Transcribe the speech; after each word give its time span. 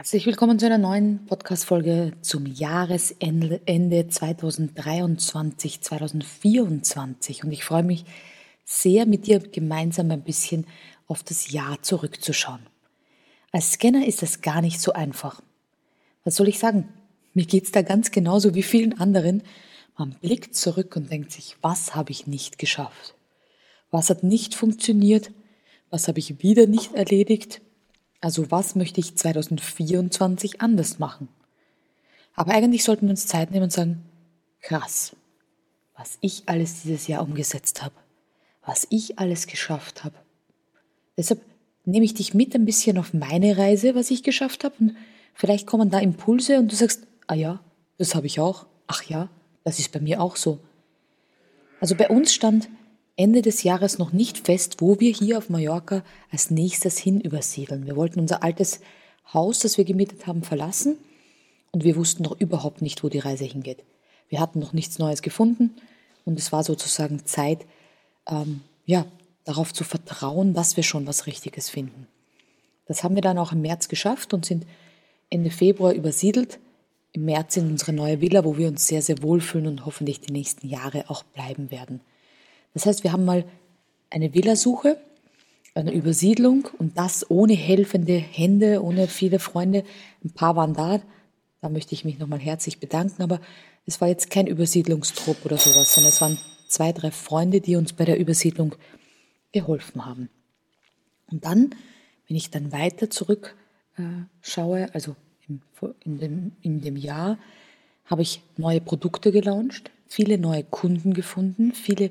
Herzlich 0.00 0.24
willkommen 0.24 0.58
zu 0.58 0.64
einer 0.64 0.78
neuen 0.78 1.26
Podcast-Folge 1.26 2.12
zum 2.22 2.46
Jahresende 2.46 4.08
2023, 4.08 5.82
2024. 5.82 7.44
Und 7.44 7.52
ich 7.52 7.64
freue 7.64 7.82
mich 7.82 8.06
sehr, 8.64 9.04
mit 9.04 9.26
dir 9.26 9.40
gemeinsam 9.40 10.10
ein 10.10 10.22
bisschen 10.22 10.66
auf 11.06 11.22
das 11.22 11.52
Jahr 11.52 11.82
zurückzuschauen. 11.82 12.62
Als 13.52 13.72
Scanner 13.72 14.06
ist 14.06 14.22
das 14.22 14.40
gar 14.40 14.62
nicht 14.62 14.80
so 14.80 14.94
einfach. 14.94 15.42
Was 16.24 16.36
soll 16.36 16.48
ich 16.48 16.58
sagen? 16.58 16.88
Mir 17.34 17.44
geht 17.44 17.64
es 17.64 17.70
da 17.70 17.82
ganz 17.82 18.10
genauso 18.10 18.54
wie 18.54 18.62
vielen 18.62 18.98
anderen. 18.98 19.42
Man 19.98 20.16
blickt 20.18 20.54
zurück 20.54 20.96
und 20.96 21.12
denkt 21.12 21.30
sich, 21.30 21.58
was 21.60 21.94
habe 21.94 22.10
ich 22.10 22.26
nicht 22.26 22.58
geschafft? 22.58 23.14
Was 23.90 24.08
hat 24.08 24.22
nicht 24.22 24.54
funktioniert? 24.54 25.30
Was 25.90 26.08
habe 26.08 26.20
ich 26.20 26.42
wieder 26.42 26.66
nicht 26.66 26.94
erledigt? 26.94 27.60
Also 28.20 28.50
was 28.50 28.74
möchte 28.74 29.00
ich 29.00 29.16
2024 29.16 30.60
anders 30.60 30.98
machen? 30.98 31.28
Aber 32.34 32.52
eigentlich 32.52 32.84
sollten 32.84 33.06
wir 33.06 33.10
uns 33.10 33.26
Zeit 33.26 33.50
nehmen 33.50 33.64
und 33.64 33.72
sagen, 33.72 34.02
krass, 34.60 35.16
was 35.96 36.18
ich 36.20 36.44
alles 36.46 36.82
dieses 36.82 37.06
Jahr 37.06 37.22
umgesetzt 37.22 37.82
habe, 37.82 37.94
was 38.64 38.86
ich 38.90 39.18
alles 39.18 39.46
geschafft 39.46 40.04
habe. 40.04 40.16
Deshalb 41.16 41.40
nehme 41.84 42.04
ich 42.04 42.14
dich 42.14 42.34
mit 42.34 42.54
ein 42.54 42.64
bisschen 42.64 42.98
auf 42.98 43.14
meine 43.14 43.56
Reise, 43.58 43.94
was 43.94 44.10
ich 44.10 44.22
geschafft 44.22 44.64
habe 44.64 44.74
und 44.80 44.96
vielleicht 45.34 45.66
kommen 45.66 45.90
da 45.90 45.98
Impulse 45.98 46.58
und 46.58 46.70
du 46.70 46.76
sagst, 46.76 47.06
ah 47.26 47.34
ja, 47.34 47.60
das 47.98 48.14
habe 48.14 48.26
ich 48.26 48.40
auch, 48.40 48.66
ach 48.86 49.02
ja, 49.04 49.28
das 49.64 49.78
ist 49.78 49.92
bei 49.92 50.00
mir 50.00 50.20
auch 50.20 50.36
so. 50.36 50.60
Also 51.80 51.94
bei 51.94 52.08
uns 52.08 52.32
stand 52.32 52.68
Ende 53.16 53.42
des 53.42 53.62
Jahres 53.62 53.98
noch 53.98 54.12
nicht 54.12 54.38
fest, 54.38 54.76
wo 54.78 54.98
wir 55.00 55.12
hier 55.12 55.38
auf 55.38 55.50
Mallorca 55.50 56.02
als 56.30 56.50
nächstes 56.50 56.98
hin 56.98 57.20
übersiedeln. 57.20 57.86
Wir 57.86 57.96
wollten 57.96 58.20
unser 58.20 58.42
altes 58.42 58.80
Haus, 59.32 59.60
das 59.60 59.78
wir 59.78 59.84
gemietet 59.84 60.26
haben, 60.26 60.42
verlassen 60.42 60.96
und 61.70 61.84
wir 61.84 61.96
wussten 61.96 62.22
noch 62.22 62.38
überhaupt 62.40 62.82
nicht, 62.82 63.04
wo 63.04 63.08
die 63.08 63.18
Reise 63.18 63.44
hingeht. 63.44 63.84
Wir 64.28 64.40
hatten 64.40 64.58
noch 64.58 64.72
nichts 64.72 64.98
Neues 64.98 65.22
gefunden 65.22 65.74
und 66.24 66.38
es 66.38 66.52
war 66.52 66.64
sozusagen 66.64 67.24
Zeit, 67.26 67.66
ähm, 68.28 68.62
ja, 68.86 69.06
darauf 69.44 69.72
zu 69.72 69.84
vertrauen, 69.84 70.54
dass 70.54 70.76
wir 70.76 70.84
schon 70.84 71.06
was 71.06 71.26
Richtiges 71.26 71.68
finden. 71.68 72.06
Das 72.86 73.04
haben 73.04 73.14
wir 73.14 73.22
dann 73.22 73.38
auch 73.38 73.52
im 73.52 73.62
März 73.62 73.88
geschafft 73.88 74.34
und 74.34 74.44
sind 74.44 74.66
Ende 75.28 75.50
Februar 75.50 75.92
übersiedelt. 75.92 76.58
Im 77.12 77.24
März 77.24 77.56
in 77.56 77.68
unsere 77.68 77.92
neue 77.92 78.20
Villa, 78.20 78.44
wo 78.44 78.56
wir 78.56 78.68
uns 78.68 78.86
sehr, 78.86 79.02
sehr 79.02 79.22
wohlfühlen 79.22 79.66
und 79.66 79.86
hoffentlich 79.86 80.20
die 80.20 80.32
nächsten 80.32 80.68
Jahre 80.68 81.08
auch 81.08 81.22
bleiben 81.22 81.70
werden. 81.70 82.00
Das 82.74 82.86
heißt, 82.86 83.04
wir 83.04 83.12
haben 83.12 83.24
mal 83.24 83.44
eine 84.10 84.34
Villasuche, 84.34 84.98
eine 85.74 85.92
Übersiedlung 85.92 86.68
und 86.78 86.98
das 86.98 87.30
ohne 87.30 87.54
helfende 87.54 88.16
Hände, 88.16 88.82
ohne 88.82 89.06
viele 89.08 89.38
Freunde. 89.38 89.84
Ein 90.24 90.30
paar 90.30 90.56
waren 90.56 90.74
da, 90.74 91.00
da 91.60 91.68
möchte 91.68 91.94
ich 91.94 92.04
mich 92.04 92.18
nochmal 92.18 92.40
herzlich 92.40 92.78
bedanken, 92.80 93.22
aber 93.22 93.40
es 93.86 94.00
war 94.00 94.08
jetzt 94.08 94.30
kein 94.30 94.46
Übersiedlungstrupp 94.46 95.44
oder 95.44 95.58
sowas, 95.58 95.94
sondern 95.94 96.12
es 96.12 96.20
waren 96.20 96.38
zwei, 96.68 96.92
drei 96.92 97.10
Freunde, 97.10 97.60
die 97.60 97.76
uns 97.76 97.92
bei 97.92 98.04
der 98.04 98.18
Übersiedlung 98.18 98.74
geholfen 99.52 100.06
haben. 100.06 100.28
Und 101.30 101.44
dann, 101.44 101.70
wenn 102.28 102.36
ich 102.36 102.50
dann 102.50 102.72
weiter 102.72 103.10
zurück 103.10 103.56
äh, 103.96 104.86
also 104.92 105.16
im, 105.48 105.62
in, 106.04 106.18
dem, 106.18 106.52
in 106.62 106.80
dem 106.80 106.96
Jahr, 106.96 107.38
habe 108.04 108.22
ich 108.22 108.42
neue 108.56 108.80
Produkte 108.80 109.32
gelauncht, 109.32 109.90
viele 110.06 110.38
neue 110.38 110.64
Kunden 110.64 111.14
gefunden, 111.14 111.72
viele 111.72 112.10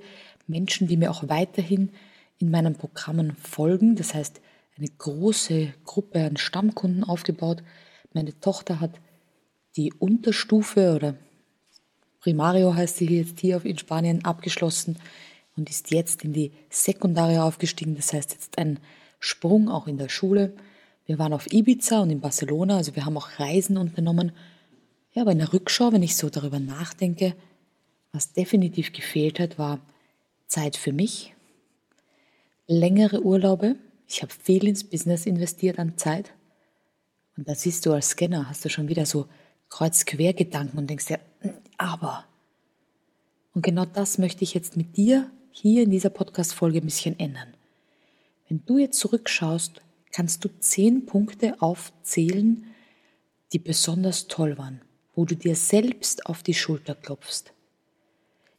Menschen, 0.50 0.88
die 0.88 0.98
mir 0.98 1.12
auch 1.12 1.30
weiterhin 1.30 1.92
in 2.40 2.52
meinen 2.52 2.76
Programmen 2.76 3.36
folgen. 3.36 3.96
Das 3.96 4.14
heißt, 4.14 4.42
eine 4.78 4.88
große 4.88 5.74
Gruppe 5.84 6.26
an 6.26 6.38
Stammkunden 6.38 7.04
aufgebaut. 7.04 7.64
Meine 8.14 8.38
Tochter 8.40 8.80
hat 8.80 9.00
die 9.76 9.94
Unterstufe 9.94 10.96
oder 10.96 11.16
Primario 12.22 12.74
heißt 12.74 12.98
sie 12.98 13.18
jetzt 13.18 13.40
hier 13.40 13.64
in 13.64 13.78
Spanien 13.78 14.26
abgeschlossen 14.26 14.98
und 15.56 15.70
ist 15.70 15.92
jetzt 15.92 16.24
in 16.24 16.34
die 16.34 16.52
Sekundare 16.70 17.44
aufgestiegen. 17.44 17.96
Das 17.96 18.14
heißt 18.14 18.32
jetzt 18.32 18.58
ein 18.58 18.80
Sprung 19.20 19.70
auch 19.70 19.88
in 19.88 19.98
der 19.98 20.10
Schule. 20.10 20.54
Wir 21.06 21.20
waren 21.20 21.34
auf 21.34 21.52
Ibiza 21.52 22.00
und 22.00 22.10
in 22.10 22.22
Barcelona, 22.22 22.78
also 22.78 22.96
wir 22.96 23.06
haben 23.06 23.18
auch 23.18 23.40
Reisen 23.40 23.78
unternommen. 23.78 24.32
Ja, 25.12 25.24
aber 25.24 25.32
in 25.32 25.40
der 25.40 25.54
Rückschau, 25.54 25.92
wenn 25.92 26.04
ich 26.04 26.16
so 26.16 26.30
darüber 26.30 26.60
nachdenke, 26.60 27.36
was 28.12 28.34
definitiv 28.34 28.94
gefehlt 28.94 29.40
hat, 29.40 29.58
war 29.58 29.80
Zeit 30.50 30.76
für 30.76 30.92
mich, 30.92 31.36
längere 32.68 33.22
Urlaube. 33.22 33.76
Ich 34.08 34.24
habe 34.24 34.34
viel 34.34 34.68
ins 34.68 34.84
Business 34.84 35.26
investiert 35.26 35.80
an 35.80 35.98
Zeit. 35.98 36.34
Und 37.38 37.48
da 37.48 37.56
siehst 37.56 37.86
du 37.86 37.94
als 37.94 38.10
Scanner, 38.10 38.50
hast 38.50 38.66
du 38.66 38.70
schon 38.70 38.90
wieder 38.90 39.06
so 39.06 39.28
Kreuz-Quer-Gedanken 39.70 40.78
und 40.78 40.90
denkst 40.90 41.06
dir, 41.06 41.20
aber. 41.78 42.26
Und 43.54 43.62
genau 43.62 43.86
das 43.86 44.18
möchte 44.18 44.44
ich 44.44 44.56
jetzt 44.56 44.76
mit 44.76 44.98
dir 44.98 45.30
hier 45.52 45.84
in 45.84 45.92
dieser 45.92 46.10
Podcast-Folge 46.10 46.80
ein 46.80 46.86
bisschen 46.86 47.18
ändern. 47.20 47.54
Wenn 48.48 48.66
du 48.66 48.80
jetzt 48.80 49.00
zurückschaust, 49.00 49.82
kannst 50.12 50.44
du 50.44 50.50
zehn 50.60 51.06
Punkte 51.06 51.62
aufzählen, 51.62 52.66
die 53.54 53.60
besonders 53.60 54.28
toll 54.28 54.58
waren, 54.58 54.82
wo 55.14 55.26
du 55.26 55.36
dir 55.36 55.56
selbst 55.56 56.26
auf 56.26 56.42
die 56.42 56.56
Schulter 56.56 56.96
klopfst. 56.96 57.54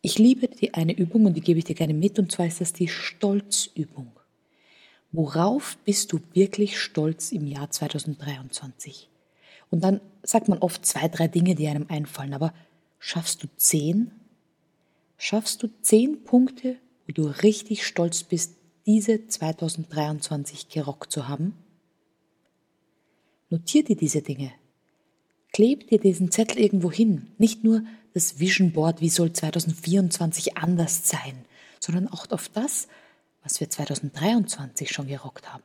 Ich 0.03 0.19
liebe 0.19 0.49
die 0.49 0.75
eine 0.75 0.97
Übung 0.97 1.27
und 1.27 1.34
die 1.34 1.43
gebe 1.43 1.59
ich 1.59 1.65
dir 1.65 1.75
gerne 1.75 1.94
mit 1.94 2.19
und 2.19 2.33
zwar 2.33 2.47
ist 2.47 2.61
das 2.61 2.72
die 2.72 2.88
Stolzübung. 2.88 4.12
Worauf 5.12 5.77
bist 5.84 6.12
du 6.12 6.21
wirklich 6.33 6.78
stolz 6.78 7.33
im 7.33 7.47
Jahr 7.47 7.71
2023? 7.71 9.09
Und 9.71 9.84
dann 9.84 10.00
sagt 10.22 10.49
man 10.49 10.59
oft 10.59 10.87
zwei, 10.87 11.09
drei 11.09 11.28
Dinge, 11.28 11.55
die 11.55 11.69
einem 11.69 11.87
einfallen, 11.89 12.34
aber 12.34 12.55
schaffst 12.99 13.43
du 13.43 13.49
zehn? 13.56 14.12
Schaffst 15.19 15.62
du 15.62 15.69
zehn 15.83 16.25
Punkte, 16.25 16.77
wo 17.06 17.12
du 17.12 17.27
richtig 17.43 17.87
stolz 17.87 18.22
bist, 18.22 18.56
diese 18.87 19.27
2023 19.27 20.69
gerockt 20.69 21.12
zu 21.12 21.28
haben? 21.28 21.55
Notier 23.50 23.84
dir 23.84 23.97
diese 23.97 24.22
Dinge. 24.22 24.53
Kleb 25.53 25.89
dir 25.89 25.99
diesen 25.99 26.31
Zettel 26.31 26.60
irgendwo 26.60 26.91
hin. 26.91 27.33
Nicht 27.39 27.65
nur 27.65 27.83
das 28.15 28.38
Vision 28.38 28.72
Board, 28.72 29.00
wie 29.00 29.09
soll 29.09 29.32
2024 29.32 30.56
anders 30.56 31.09
sein, 31.09 31.44
sondern 31.78 32.09
auch 32.09 32.31
auf 32.31 32.48
das, 32.48 32.88
was 33.43 33.60
wir 33.60 33.71
2023 33.71 34.91
schon 34.91 35.09
gerockt 35.09 35.53
haben. 35.53 35.62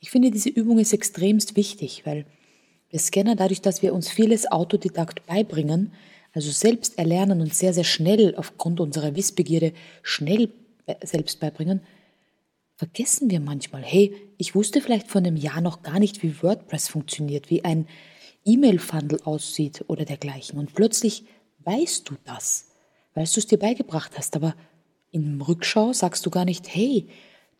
Ich 0.00 0.10
finde, 0.10 0.30
diese 0.30 0.48
Übung 0.48 0.78
ist 0.78 0.92
extremst 0.92 1.56
wichtig, 1.56 2.02
weil 2.06 2.24
wir 2.88 2.98
Scanner, 2.98 3.36
dadurch, 3.36 3.60
dass 3.60 3.82
wir 3.82 3.94
uns 3.94 4.10
vieles 4.10 4.50
autodidakt 4.50 5.26
beibringen, 5.26 5.92
also 6.32 6.50
selbst 6.50 6.98
erlernen 6.98 7.40
und 7.40 7.54
sehr, 7.54 7.74
sehr 7.74 7.84
schnell 7.84 8.34
aufgrund 8.36 8.80
unserer 8.80 9.14
Wissbegierde 9.14 9.72
schnell 10.02 10.50
selbst 11.02 11.38
beibringen, 11.40 11.82
vergessen 12.76 13.30
wir 13.30 13.40
manchmal, 13.40 13.82
hey, 13.82 14.14
ich 14.38 14.54
wusste 14.54 14.80
vielleicht 14.80 15.08
vor 15.08 15.20
einem 15.20 15.36
Jahr 15.36 15.60
noch 15.60 15.82
gar 15.82 16.00
nicht, 16.00 16.22
wie 16.22 16.42
WordPress 16.42 16.88
funktioniert, 16.88 17.50
wie 17.50 17.64
ein 17.64 17.86
E-Mail-Funnel 18.44 19.20
aussieht 19.24 19.84
oder 19.88 20.04
dergleichen. 20.04 20.58
Und 20.58 20.74
plötzlich 20.74 21.24
weißt 21.64 22.08
du 22.08 22.14
das, 22.24 22.68
weil 23.14 23.24
du 23.24 23.40
es 23.40 23.46
dir 23.46 23.58
beigebracht 23.58 24.12
hast. 24.16 24.36
Aber 24.36 24.54
im 25.10 25.40
Rückschau 25.40 25.92
sagst 25.92 26.24
du 26.26 26.30
gar 26.30 26.44
nicht, 26.44 26.74
hey, 26.74 27.08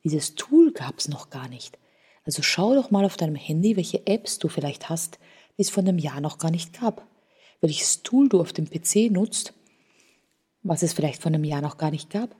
dieses 0.04 0.34
Tool 0.34 0.72
gab 0.72 0.98
es 0.98 1.08
noch 1.08 1.30
gar 1.30 1.48
nicht. 1.48 1.78
Also 2.24 2.42
schau 2.42 2.74
doch 2.74 2.90
mal 2.90 3.04
auf 3.04 3.16
deinem 3.16 3.34
Handy, 3.34 3.76
welche 3.76 4.06
Apps 4.06 4.38
du 4.38 4.48
vielleicht 4.48 4.88
hast, 4.88 5.18
die 5.56 5.62
es 5.62 5.70
vor 5.70 5.82
einem 5.82 5.98
Jahr 5.98 6.20
noch 6.20 6.38
gar 6.38 6.50
nicht 6.50 6.78
gab. 6.78 7.06
Welches 7.60 8.02
Tool 8.02 8.28
du 8.28 8.40
auf 8.40 8.52
dem 8.52 8.68
PC 8.68 9.10
nutzt, 9.10 9.52
was 10.62 10.82
es 10.82 10.92
vielleicht 10.92 11.20
vor 11.20 11.30
einem 11.30 11.44
Jahr 11.44 11.60
noch 11.60 11.78
gar 11.78 11.90
nicht 11.90 12.10
gab. 12.10 12.34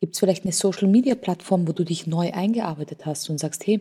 Gibt 0.00 0.14
es 0.14 0.20
vielleicht 0.20 0.44
eine 0.44 0.52
Social-Media-Plattform, 0.52 1.66
wo 1.66 1.72
du 1.72 1.84
dich 1.84 2.06
neu 2.06 2.32
eingearbeitet 2.32 3.04
hast 3.04 3.28
und 3.30 3.38
sagst, 3.38 3.66
hey, 3.66 3.80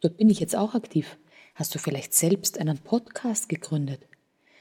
dort 0.00 0.16
bin 0.16 0.28
ich 0.28 0.40
jetzt 0.40 0.56
auch 0.56 0.74
aktiv. 0.74 1.16
Hast 1.54 1.74
du 1.74 1.78
vielleicht 1.78 2.14
selbst 2.14 2.58
einen 2.58 2.78
Podcast 2.78 3.48
gegründet? 3.48 4.00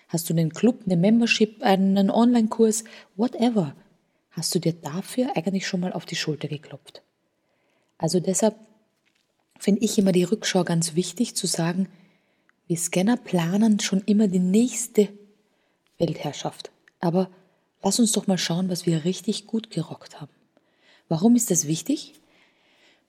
Hast 0.10 0.30
du 0.30 0.34
einen 0.34 0.54
Club, 0.54 0.82
eine 0.86 0.96
Membership, 0.96 1.64
einen 1.64 2.12
Online-Kurs, 2.12 2.84
whatever? 3.16 3.76
Hast 4.30 4.54
du 4.54 4.60
dir 4.60 4.74
dafür 4.74 5.36
eigentlich 5.36 5.66
schon 5.68 5.80
mal 5.80 5.92
auf 5.92 6.06
die 6.06 6.16
Schulter 6.16 6.48
geklopft? 6.48 7.02
Also 7.98 8.20
deshalb 8.20 8.56
finde 9.58 9.82
ich 9.82 9.98
immer 9.98 10.12
die 10.12 10.24
Rückschau 10.24 10.64
ganz 10.64 10.94
wichtig 10.94 11.36
zu 11.36 11.48
sagen, 11.48 11.88
wir 12.68 12.78
Scanner 12.78 13.18
planen 13.18 13.80
schon 13.80 14.02
immer 14.06 14.28
die 14.28 14.40
nächste 14.40 15.10
Weltherrschaft. 15.98 16.70
Aber 17.00 17.30
lass 17.82 18.00
uns 18.00 18.12
doch 18.12 18.28
mal 18.28 18.38
schauen, 18.38 18.70
was 18.70 18.86
wir 18.86 19.04
richtig 19.04 19.48
gut 19.48 19.72
gerockt 19.72 20.22
haben. 20.22 20.32
Warum 21.10 21.36
ist 21.36 21.50
das 21.50 21.68
wichtig? 21.68 22.14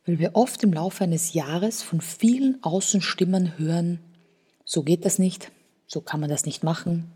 Weil 0.06 0.18
wir 0.18 0.32
oft 0.34 0.62
im 0.62 0.72
Laufe 0.72 1.04
eines 1.04 1.32
Jahres 1.32 1.82
von 1.82 2.00
vielen 2.00 2.62
Außenstimmen 2.62 3.58
hören, 3.58 4.00
so 4.64 4.82
geht 4.82 5.04
das 5.04 5.18
nicht, 5.18 5.50
so 5.86 6.00
kann 6.00 6.20
man 6.20 6.30
das 6.30 6.46
nicht 6.46 6.62
machen, 6.62 7.10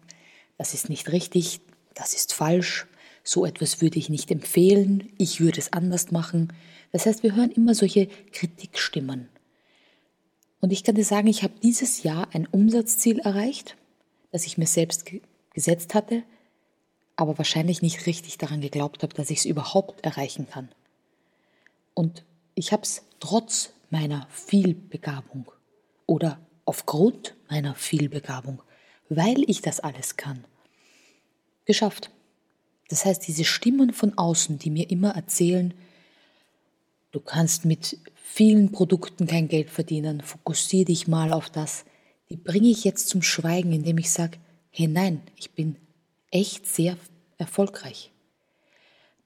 das 0.56 0.74
ist 0.74 0.88
nicht 0.88 1.12
richtig, 1.12 1.60
das 1.94 2.14
ist 2.14 2.32
falsch, 2.32 2.86
so 3.22 3.44
etwas 3.44 3.80
würde 3.80 3.98
ich 3.98 4.08
nicht 4.08 4.30
empfehlen, 4.30 5.12
ich 5.18 5.40
würde 5.40 5.60
es 5.60 5.72
anders 5.72 6.10
machen. 6.10 6.52
Das 6.92 7.04
heißt, 7.04 7.22
wir 7.22 7.34
hören 7.34 7.50
immer 7.50 7.74
solche 7.74 8.06
Kritikstimmen. 8.32 9.28
Und 10.60 10.72
ich 10.72 10.82
kann 10.82 10.94
dir 10.94 11.04
sagen, 11.04 11.28
ich 11.28 11.42
habe 11.42 11.54
dieses 11.62 12.02
Jahr 12.02 12.28
ein 12.32 12.46
Umsatzziel 12.46 13.18
erreicht, 13.20 13.76
das 14.32 14.46
ich 14.46 14.58
mir 14.58 14.66
selbst 14.66 15.06
ge 15.06 15.20
gesetzt 15.54 15.94
hatte, 15.94 16.22
aber 17.16 17.36
wahrscheinlich 17.36 17.82
nicht 17.82 18.06
richtig 18.06 18.38
daran 18.38 18.60
geglaubt 18.60 19.02
habe, 19.02 19.12
dass 19.12 19.30
ich 19.30 19.38
es 19.38 19.44
überhaupt 19.44 20.04
erreichen 20.04 20.46
kann. 20.48 20.68
Und 21.94 22.22
ich 22.58 22.72
habe 22.72 22.82
es 22.82 23.02
trotz 23.20 23.70
meiner 23.88 24.26
Vielbegabung 24.30 25.50
oder 26.06 26.40
aufgrund 26.64 27.34
meiner 27.48 27.76
Vielbegabung, 27.76 28.62
weil 29.08 29.48
ich 29.48 29.62
das 29.62 29.78
alles 29.78 30.16
kann, 30.16 30.44
geschafft. 31.66 32.10
Das 32.88 33.04
heißt, 33.04 33.26
diese 33.28 33.44
Stimmen 33.44 33.92
von 33.92 34.18
außen, 34.18 34.58
die 34.58 34.70
mir 34.70 34.90
immer 34.90 35.14
erzählen, 35.14 35.72
du 37.12 37.20
kannst 37.20 37.64
mit 37.64 37.98
vielen 38.16 38.72
Produkten 38.72 39.28
kein 39.28 39.46
Geld 39.48 39.70
verdienen, 39.70 40.20
fokussiere 40.20 40.86
dich 40.86 41.06
mal 41.06 41.32
auf 41.32 41.50
das, 41.50 41.84
die 42.28 42.36
bringe 42.36 42.68
ich 42.68 42.82
jetzt 42.82 43.08
zum 43.08 43.22
Schweigen, 43.22 43.72
indem 43.72 43.98
ich 43.98 44.10
sage, 44.10 44.38
hey 44.70 44.88
nein, 44.88 45.22
ich 45.36 45.52
bin 45.52 45.76
echt 46.30 46.66
sehr 46.66 46.96
erfolgreich. 47.38 48.10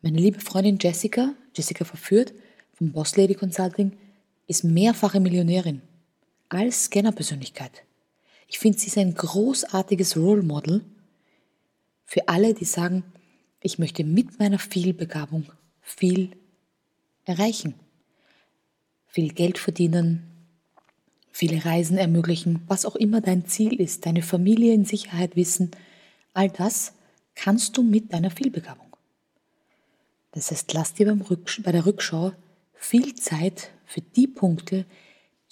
Meine 0.03 0.19
liebe 0.19 0.41
Freundin 0.41 0.79
Jessica, 0.81 1.35
Jessica 1.57 1.85
verführt, 1.85 2.35
vom 2.83 2.91
Boss 2.91 3.17
Lady 3.17 3.35
Consulting, 3.35 3.93
ist 4.49 4.65
mehrfache 4.65 5.21
Millionärin 5.21 5.83
als 6.49 6.87
Scannerpersönlichkeit. 6.87 7.85
Ich 8.49 8.59
finde, 8.59 8.77
sie 8.77 8.89
ist 8.89 8.99
ein 8.99 9.15
großartiges 9.15 10.17
Role 10.17 10.43
Model 10.43 10.85
für 12.05 12.27
alle, 12.27 12.55
die 12.55 12.65
sagen, 12.65 13.05
ich 13.61 13.79
möchte 13.79 14.03
mit 14.03 14.41
meiner 14.41 14.59
Vielbegabung 14.59 15.47
viel 15.81 16.33
erreichen, 17.25 17.75
viel 19.07 19.33
Geld 19.33 19.59
verdienen, 19.59 20.25
viele 21.31 21.65
Reisen 21.65 21.99
ermöglichen, 21.99 22.63
was 22.67 22.85
auch 22.85 22.97
immer 22.97 23.21
dein 23.21 23.47
Ziel 23.47 23.81
ist, 23.81 24.07
deine 24.07 24.23
Familie 24.23 24.75
in 24.75 24.85
Sicherheit 24.85 25.37
wissen, 25.37 25.71
all 26.35 26.51
das 26.51 26.95
kannst 27.37 27.77
du 27.77 27.85
mit 27.85 28.13
deiner 28.13 28.33
Vielbegabung. 28.33 28.97
Das 30.33 30.51
heißt, 30.51 30.73
lass 30.73 30.95
dir 30.95 31.07
beim 31.07 31.21
Rücksch 31.21 31.63
bei 31.63 31.71
der 31.71 31.87
Rückschau 31.87 32.33
viel 32.83 33.15
Zeit 33.15 33.71
für 33.87 34.01
die 34.01 34.27
Punkte, 34.27 34.87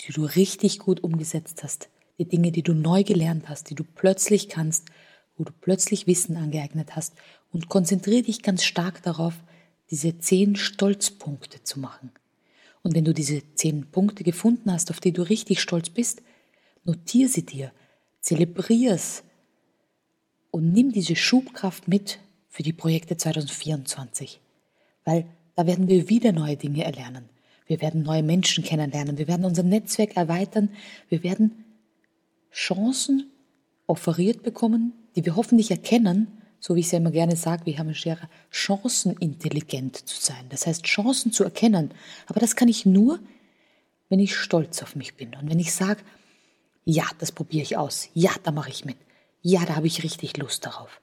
die 0.01 0.13
du 0.13 0.25
richtig 0.25 0.79
gut 0.81 1.03
umgesetzt 1.05 1.63
hast, 1.63 1.89
die 2.19 2.25
Dinge, 2.25 2.51
die 2.53 2.63
du 2.63 2.75
neu 2.75 3.05
gelernt 3.05 3.49
hast, 3.49 3.71
die 3.71 3.75
du 3.75 3.85
plötzlich 3.85 4.49
kannst, 4.49 4.89
wo 5.37 5.45
du 5.45 5.53
plötzlich 5.61 6.07
Wissen 6.07 6.37
angeeignet 6.37 6.97
hast 6.97 7.15
und 7.53 7.69
konzentriere 7.69 8.23
dich 8.23 8.43
ganz 8.43 8.65
stark 8.65 9.03
darauf, 9.03 9.35
diese 9.91 10.19
zehn 10.19 10.57
Stolzpunkte 10.57 11.63
zu 11.63 11.81
machen. 11.81 12.11
Und 12.83 12.95
wenn 12.95 13.05
du 13.05 13.15
diese 13.15 13.43
zehn 13.55 13.87
Punkte 13.91 14.25
gefunden 14.25 14.73
hast, 14.73 14.91
auf 14.91 15.01
die 15.01 15.13
du 15.13 15.23
richtig 15.23 15.61
stolz 15.61 15.89
bist, 15.89 16.23
notiere 16.85 17.29
sie 17.29 17.47
dir, 17.47 17.73
zelebriere 18.21 18.95
es 18.95 19.23
und 20.51 20.73
nimm 20.73 20.93
diese 20.93 21.17
Schubkraft 21.17 21.89
mit 21.89 22.19
für 22.49 22.63
die 22.63 22.73
Projekte 22.73 23.17
2024. 23.17 24.41
Weil 25.05 25.27
da 25.61 25.67
werden 25.67 25.89
wir 25.89 26.09
wieder 26.09 26.33
neue 26.33 26.57
Dinge 26.57 26.85
erlernen. 26.85 27.29
Wir 27.67 27.83
werden 27.83 28.03
neue 28.03 28.23
Menschen 28.23 28.65
kennenlernen. 28.65 29.19
Wir 29.19 29.29
werden 29.29 29.45
unser 29.45 29.63
Netzwerk 29.63 30.17
erweitern. 30.17 30.71
Wir 31.11 31.23
werden 31.23 31.67
Chancen 32.51 33.31
offeriert 33.87 34.43
bekommen, 34.43 34.95
die 35.15 35.27
wir 35.27 35.37
hoffentlich 35.37 35.71
erkennen, 35.71 36.29
so 36.61 36.75
wie 36.75 36.81
ich 36.81 36.87
es 36.87 36.93
ja 36.93 36.99
immer 36.99 37.11
gerne 37.11 37.37
sage, 37.37 37.67
wir 37.67 37.77
haben 37.77 37.89
eine 37.89 37.95
Schere, 37.95 38.31
chancenintelligent 38.51 39.97
zu 40.09 40.19
sein. 40.19 40.47
Das 40.49 40.67
heißt, 40.67 40.85
Chancen 40.85 41.31
zu 41.31 41.45
erkennen. 41.45 41.91
Aber 42.27 42.41
das 42.41 42.57
kann 42.57 42.69
ich 42.69 42.87
nur, 42.87 43.19
wenn 44.09 44.19
ich 44.19 44.35
stolz 44.35 44.83
auf 44.83 44.97
mich 44.97 45.17
bin 45.17 45.35
und 45.35 45.51
wenn 45.51 45.59
ich 45.59 45.75
sage, 45.75 46.01
ja, 46.87 47.05
das 47.19 47.33
probiere 47.33 47.65
ich 47.65 47.77
aus. 47.77 48.09
Ja, 48.15 48.31
da 48.45 48.51
mache 48.51 48.71
ich 48.71 48.87
mit 48.87 48.97
ja, 49.43 49.67
da 49.67 49.77
habe 49.77 49.87
ich 49.87 50.03
richtig 50.03 50.39
Lust 50.39 50.65
darauf. 50.65 51.03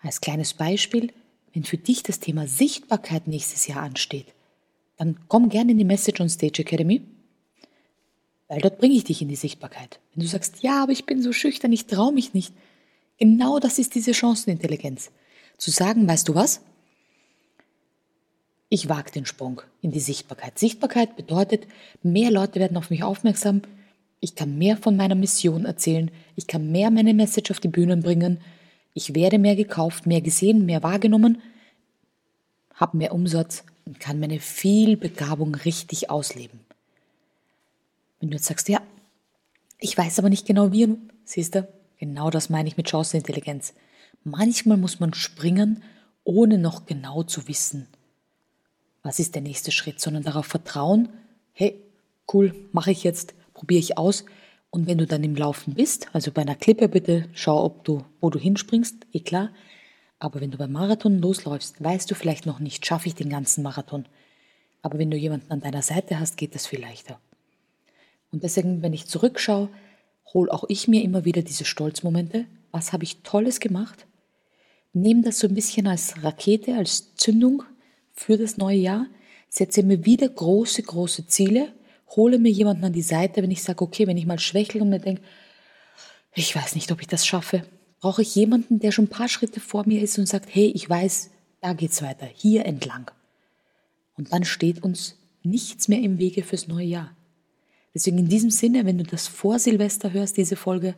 Als 0.00 0.20
kleines 0.20 0.54
Beispiel, 0.54 1.12
wenn 1.52 1.64
für 1.64 1.78
dich 1.78 2.02
das 2.02 2.20
Thema 2.20 2.46
Sichtbarkeit 2.46 3.26
nächstes 3.26 3.66
Jahr 3.66 3.82
ansteht, 3.82 4.26
dann 4.96 5.18
komm 5.28 5.48
gerne 5.48 5.72
in 5.72 5.78
die 5.78 5.84
Message 5.84 6.20
on 6.20 6.28
Stage 6.28 6.62
Academy, 6.62 7.02
weil 8.48 8.60
dort 8.60 8.78
bringe 8.78 8.94
ich 8.94 9.04
dich 9.04 9.22
in 9.22 9.28
die 9.28 9.36
Sichtbarkeit. 9.36 10.00
Wenn 10.14 10.22
du 10.22 10.28
sagst, 10.28 10.62
ja, 10.62 10.82
aber 10.82 10.92
ich 10.92 11.06
bin 11.06 11.22
so 11.22 11.32
schüchtern, 11.32 11.72
ich 11.72 11.86
traue 11.86 12.12
mich 12.12 12.34
nicht, 12.34 12.52
genau 13.18 13.58
das 13.58 13.78
ist 13.78 13.94
diese 13.94 14.14
Chancenintelligenz. 14.14 15.10
Zu 15.58 15.70
sagen, 15.70 16.06
weißt 16.06 16.28
du 16.28 16.34
was? 16.34 16.60
Ich 18.68 18.88
wage 18.88 19.12
den 19.12 19.26
Sprung 19.26 19.62
in 19.82 19.92
die 19.92 20.00
Sichtbarkeit. 20.00 20.58
Sichtbarkeit 20.58 21.16
bedeutet, 21.16 21.66
mehr 22.02 22.30
Leute 22.30 22.58
werden 22.58 22.76
auf 22.76 22.90
mich 22.90 23.02
aufmerksam, 23.02 23.62
ich 24.24 24.36
kann 24.36 24.56
mehr 24.56 24.76
von 24.76 24.96
meiner 24.96 25.16
Mission 25.16 25.64
erzählen. 25.64 26.08
Ich 26.36 26.46
kann 26.46 26.70
mehr 26.70 26.92
meine 26.92 27.12
Message 27.12 27.50
auf 27.50 27.58
die 27.58 27.66
Bühnen 27.66 28.04
bringen. 28.04 28.38
Ich 28.94 29.14
werde 29.14 29.38
mehr 29.38 29.56
gekauft, 29.56 30.06
mehr 30.06 30.20
gesehen, 30.20 30.66
mehr 30.66 30.82
wahrgenommen, 30.82 31.40
habe 32.74 32.96
mehr 32.96 33.14
Umsatz 33.14 33.64
und 33.84 34.00
kann 34.00 34.20
meine 34.20 34.40
Vielbegabung 34.40 35.54
richtig 35.54 36.10
ausleben. 36.10 36.60
Wenn 38.20 38.30
du 38.30 38.36
jetzt 38.36 38.46
sagst, 38.46 38.68
ja, 38.68 38.80
ich 39.78 39.96
weiß 39.96 40.18
aber 40.18 40.28
nicht 40.28 40.46
genau 40.46 40.72
wie, 40.72 40.96
siehst 41.24 41.54
du, 41.54 41.66
genau 41.98 42.30
das 42.30 42.50
meine 42.50 42.68
ich 42.68 42.76
mit 42.76 42.88
Chancenintelligenz. 42.88 43.74
Manchmal 44.24 44.76
muss 44.76 45.00
man 45.00 45.14
springen, 45.14 45.82
ohne 46.24 46.58
noch 46.58 46.86
genau 46.86 47.24
zu 47.24 47.48
wissen, 47.48 47.88
was 49.02 49.18
ist 49.18 49.34
der 49.34 49.42
nächste 49.42 49.72
Schritt, 49.72 50.00
sondern 50.00 50.22
darauf 50.22 50.46
vertrauen, 50.46 51.08
hey, 51.52 51.80
cool, 52.32 52.54
mache 52.70 52.92
ich 52.92 53.02
jetzt 53.02 53.34
probiere 53.62 53.80
ich 53.80 53.96
aus. 53.96 54.24
Und 54.74 54.86
wenn 54.86 54.96
du 54.96 55.06
dann 55.06 55.22
im 55.22 55.36
Laufen 55.36 55.74
bist, 55.74 56.08
also 56.14 56.32
bei 56.32 56.40
einer 56.40 56.54
Klippe 56.54 56.88
bitte 56.88 57.28
schau, 57.34 57.62
ob 57.62 57.84
du, 57.84 58.06
wo 58.22 58.30
du 58.30 58.38
hinspringst, 58.38 59.06
eh 59.12 59.20
klar. 59.20 59.50
Aber 60.18 60.40
wenn 60.40 60.50
du 60.50 60.56
beim 60.56 60.72
Marathon 60.72 61.18
losläufst, 61.18 61.84
weißt 61.84 62.10
du 62.10 62.14
vielleicht 62.14 62.46
noch 62.46 62.58
nicht, 62.58 62.86
schaffe 62.86 63.06
ich 63.06 63.14
den 63.14 63.28
ganzen 63.28 63.62
Marathon. 63.62 64.06
Aber 64.80 64.98
wenn 64.98 65.10
du 65.10 65.18
jemanden 65.18 65.50
an 65.50 65.60
deiner 65.60 65.82
Seite 65.82 66.18
hast, 66.18 66.38
geht 66.38 66.54
das 66.54 66.66
viel 66.66 66.80
leichter. 66.80 67.20
Und 68.30 68.44
deswegen, 68.44 68.80
wenn 68.80 68.94
ich 68.94 69.06
zurückschaue, 69.06 69.68
hole 70.32 70.50
auch 70.50 70.64
ich 70.68 70.88
mir 70.88 71.02
immer 71.02 71.26
wieder 71.26 71.42
diese 71.42 71.66
Stolzmomente. 71.66 72.46
Was 72.70 72.94
habe 72.94 73.04
ich 73.04 73.20
Tolles 73.22 73.60
gemacht? 73.60 74.06
Nehme 74.94 75.20
das 75.20 75.38
so 75.38 75.48
ein 75.48 75.54
bisschen 75.54 75.86
als 75.86 76.24
Rakete, 76.24 76.76
als 76.76 77.14
Zündung 77.16 77.62
für 78.14 78.38
das 78.38 78.56
neue 78.56 78.78
Jahr. 78.78 79.06
Setze 79.50 79.82
mir 79.82 80.06
wieder 80.06 80.30
große, 80.30 80.82
große 80.82 81.26
Ziele 81.26 81.74
hole 82.16 82.38
mir 82.38 82.50
jemanden 82.50 82.84
an 82.84 82.92
die 82.92 83.02
Seite, 83.02 83.42
wenn 83.42 83.50
ich 83.50 83.62
sage, 83.62 83.82
okay, 83.82 84.06
wenn 84.06 84.16
ich 84.16 84.26
mal 84.26 84.38
schwächle 84.38 84.80
und 84.80 84.90
mir 84.90 85.00
denke, 85.00 85.22
ich 86.34 86.54
weiß 86.54 86.74
nicht, 86.74 86.90
ob 86.92 87.00
ich 87.00 87.06
das 87.08 87.26
schaffe, 87.26 87.64
brauche 88.00 88.22
ich 88.22 88.34
jemanden, 88.34 88.80
der 88.80 88.92
schon 88.92 89.06
ein 89.06 89.10
paar 89.10 89.28
Schritte 89.28 89.60
vor 89.60 89.86
mir 89.86 90.02
ist 90.02 90.18
und 90.18 90.26
sagt, 90.26 90.54
hey, 90.54 90.72
ich 90.74 90.88
weiß, 90.88 91.30
da 91.60 91.72
geht's 91.72 92.02
weiter, 92.02 92.26
hier 92.26 92.66
entlang. 92.66 93.10
Und 94.16 94.32
dann 94.32 94.44
steht 94.44 94.82
uns 94.82 95.16
nichts 95.42 95.88
mehr 95.88 96.00
im 96.00 96.18
Wege 96.18 96.42
fürs 96.42 96.68
neue 96.68 96.86
Jahr. 96.86 97.16
Deswegen 97.94 98.18
in 98.18 98.28
diesem 98.28 98.50
Sinne, 98.50 98.86
wenn 98.86 98.98
du 98.98 99.04
das 99.04 99.28
vor 99.28 99.58
Silvester 99.58 100.12
hörst, 100.12 100.36
diese 100.36 100.56
Folge, 100.56 100.94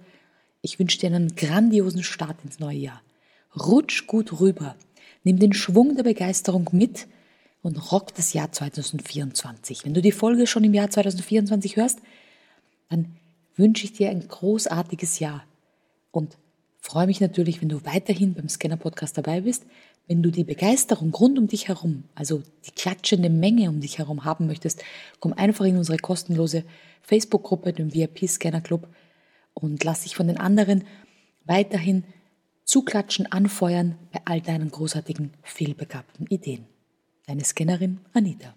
ich 0.62 0.78
wünsche 0.78 0.98
dir 0.98 1.08
einen 1.08 1.34
grandiosen 1.34 2.02
Start 2.02 2.36
ins 2.44 2.60
neue 2.60 2.78
Jahr. 2.78 3.02
Rutsch 3.54 4.06
gut 4.06 4.40
rüber. 4.40 4.76
Nimm 5.24 5.38
den 5.38 5.52
Schwung 5.52 5.96
der 5.96 6.04
Begeisterung 6.04 6.68
mit 6.72 7.06
und 7.64 7.90
rock 7.90 8.14
das 8.14 8.34
Jahr 8.34 8.52
2024. 8.52 9.86
Wenn 9.86 9.94
du 9.94 10.02
die 10.02 10.12
Folge 10.12 10.46
schon 10.46 10.64
im 10.64 10.74
Jahr 10.74 10.90
2024 10.90 11.76
hörst, 11.76 11.98
dann 12.90 13.16
wünsche 13.56 13.84
ich 13.84 13.94
dir 13.94 14.10
ein 14.10 14.28
großartiges 14.28 15.18
Jahr 15.18 15.44
und 16.10 16.36
freue 16.78 17.06
mich 17.06 17.22
natürlich, 17.22 17.62
wenn 17.62 17.70
du 17.70 17.82
weiterhin 17.86 18.34
beim 18.34 18.50
Scanner 18.50 18.76
Podcast 18.76 19.16
dabei 19.16 19.40
bist. 19.40 19.64
Wenn 20.06 20.22
du 20.22 20.30
die 20.30 20.44
Begeisterung 20.44 21.14
rund 21.14 21.38
um 21.38 21.48
dich 21.48 21.68
herum, 21.68 22.04
also 22.14 22.42
die 22.66 22.72
klatschende 22.72 23.30
Menge 23.30 23.70
um 23.70 23.80
dich 23.80 23.96
herum 23.96 24.24
haben 24.24 24.46
möchtest, 24.46 24.84
komm 25.18 25.32
einfach 25.32 25.64
in 25.64 25.78
unsere 25.78 25.96
kostenlose 25.96 26.64
Facebook-Gruppe, 27.00 27.72
den 27.72 27.94
VIP 27.94 28.28
Scanner 28.28 28.60
Club 28.60 28.86
und 29.54 29.82
lass 29.82 30.02
dich 30.02 30.16
von 30.16 30.28
den 30.28 30.36
anderen 30.36 30.84
weiterhin 31.46 32.04
zuklatschen, 32.66 33.32
anfeuern 33.32 33.96
bei 34.12 34.20
all 34.26 34.42
deinen 34.42 34.70
großartigen, 34.70 35.32
vielbegabten 35.42 36.26
Ideen. 36.26 36.66
Deine 37.26 37.44
Scannerin 37.44 38.00
Anita. 38.12 38.54